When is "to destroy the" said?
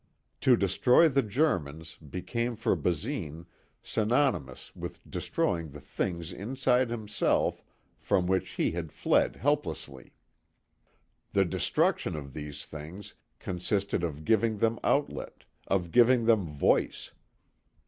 0.39-1.21